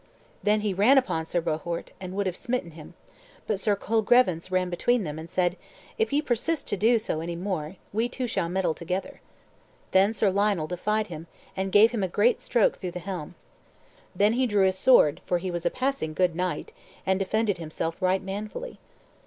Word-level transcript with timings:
Then 0.41 0.61
he 0.61 0.73
ran 0.73 0.97
upon 0.97 1.25
Sir 1.27 1.41
Bohort, 1.43 1.91
and 2.01 2.15
would 2.15 2.25
have 2.25 2.35
smitten 2.35 2.71
him; 2.71 2.95
but 3.45 3.59
Sir 3.59 3.75
Colgrevance 3.75 4.49
ran 4.49 4.71
between 4.71 5.03
them, 5.03 5.19
and 5.19 5.29
said, 5.29 5.57
"If 5.99 6.11
ye 6.11 6.23
persist 6.23 6.67
to 6.69 6.75
do 6.75 6.97
so 6.97 7.21
any 7.21 7.35
more, 7.35 7.75
we 7.93 8.09
two 8.09 8.25
shall 8.25 8.49
meddle 8.49 8.73
together." 8.73 9.21
Then 9.91 10.11
Sir 10.11 10.31
Lionel 10.31 10.65
defied 10.65 11.05
him, 11.05 11.27
and 11.55 11.71
gave 11.71 11.91
him 11.91 12.01
a 12.01 12.07
great 12.07 12.39
stroke 12.39 12.77
through 12.77 12.93
the 12.93 12.97
helm. 12.99 13.35
Then 14.15 14.33
he 14.33 14.47
drew 14.47 14.65
his 14.65 14.75
sword, 14.79 15.21
for 15.23 15.37
he 15.37 15.51
was 15.51 15.67
a 15.67 15.69
passing 15.69 16.15
good 16.15 16.35
knight, 16.35 16.73
and 17.05 17.19
defended 17.19 17.59
himself 17.59 18.01
right 18.01 18.23
manfully. 18.23 18.79